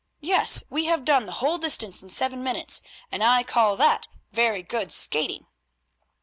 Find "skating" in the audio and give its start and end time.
4.91-5.45